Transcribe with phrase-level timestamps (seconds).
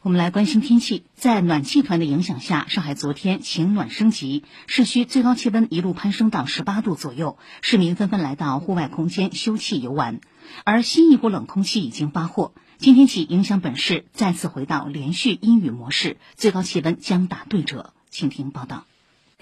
[0.00, 10.20] 我们来关心天气，在暖气团的影响下，上海昨天晴暖升级，市区最高气温一路攀升到十八度左右，市民纷纷来到户外空间休憩游玩。
[10.62, 17.92] 而新一股冷空气已经发货，今天起影响本市再次回到连续阴雨模式，最高气温将打对折。
[18.08, 18.84] 请听报道。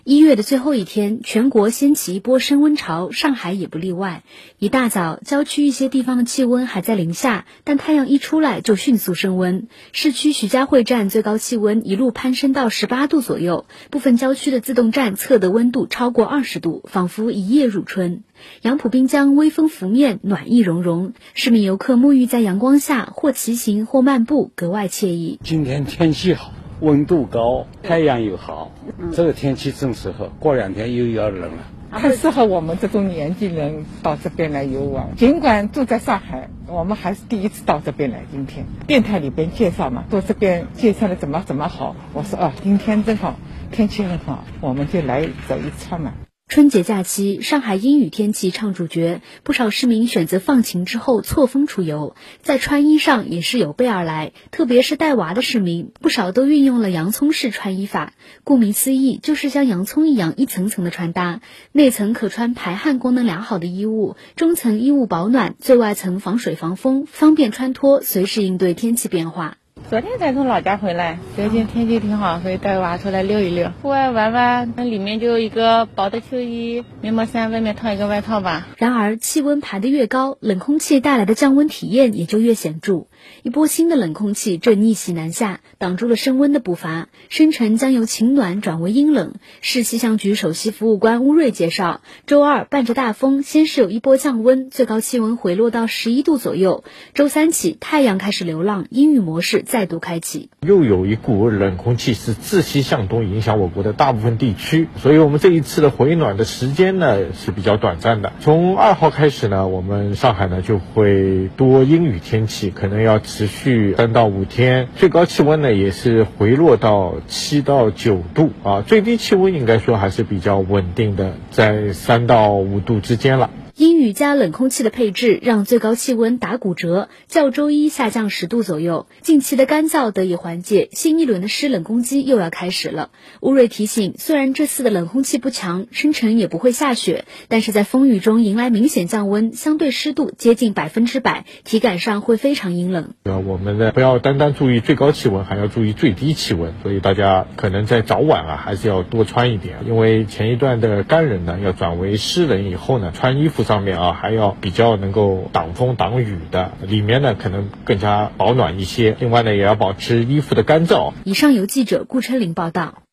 [0.08, 4.22] 一月的最后一天，全国掀起一波升温潮，上海也不例外。
[4.60, 9.66] 一大早，郊区一些地方的气温还在零下，但太阳一出来就迅速升温。
[9.90, 18.22] 市区徐家汇站最高气温一路攀升到十八度左右，部分郊区的自动站测得温度超过二十度，仿佛一夜入春。
[18.62, 25.40] 杨浦滨江微风拂面，暖意融融，市民游客沐浴在阳光下，或骑行或漫步，格外惬意。
[25.42, 26.52] 今天天气好。
[26.80, 28.70] 温度高，太阳又好，
[29.12, 30.30] 这个天气正适合。
[30.38, 31.58] 过两天又要冷了，
[31.90, 35.16] 很适合我们这种年纪人到这边来游玩。
[35.16, 38.20] 尽管住在上海，我们还是第一次到这边来。
[38.30, 41.96] 今天电台里边介绍嘛，说这边介绍的怎么怎么好。
[42.12, 43.36] 我说啊，今天正好
[43.72, 46.12] 天气很好，我们就来走一趟嘛。
[46.48, 54.32] 春节假期，上海阴雨天气唱主角，不少市民选择放晴之后错峰出游，在穿衣上也是有备而来。
[54.52, 58.14] 特别是带娃的市民，不少都运用了洋葱式穿衣法。
[58.42, 69.58] 顾名思义，就是像洋葱一样一层层的穿搭，内层可穿排汗功能良好的衣物，中层衣物保暖，最外层防水防风，方便穿脱，随时应对天气变化。
[69.88, 74.74] 昨天才从老家回来，最近天气挺好，所以带娃出来溜一溜，户外玩玩。
[74.76, 78.66] 那里面就一个薄的秋衣、棉毛衫，外面套一个外套吧。
[78.78, 83.06] 然而，气温爬得越高，冷空气带来的降温体验也就越显著。
[83.42, 87.08] 一波新的冷空气正逆袭南下，挡住了升温的步伐。
[87.28, 89.34] 深沉将由晴暖转为阴冷。
[89.60, 96.84] 市气象局首席服务官乌瑞介绍，周二伴着大风，先是有一波降温，最高气温回落到十一度左右。
[97.14, 100.50] 周三起，太阳开始流浪，阴雨模式再度开启。
[100.60, 108.32] 又有一股冷空气是自西向东影响我国的大部分地区，所以我们这一次的回暖的时间呢是比较短暂的。
[108.40, 113.16] 从二号开始呢，我们上海呢就会多阴雨天气，可能要。
[113.26, 123.50] 持续三到五天，最高气温呢也是回落到七到九度啊，最低气温应该说还是比较稳定的，在三到五度之间了。
[123.98, 129.06] 雨加冷空气的配置，让最高气温打骨折，较周一下降十度左右。
[129.20, 133.10] 近期的干燥得以缓解，新一轮的湿冷攻击又要开始了。
[133.40, 143.10] 乌瑞提醒，虽然这次的冷空气不强，深晨也不会下雪，但是在风雨中迎来明显降温，相对湿度接近百分之百，体感上会非常阴冷。
[143.24, 153.66] 呃，我们呢不要单单注意最高气温，还要注意最低气温，所以大家可能在早晚啊还是要多穿一点，因为前一段的干冷呢要转为湿冷以后呢，穿衣服。
[153.66, 159.16] 上面啊，还要比较能够挡风挡雨的，里面呢可能更加保暖一些。
[159.20, 161.12] 另外呢，也要保持衣服的干燥。
[161.24, 163.05] 以上由记者顾春林报道。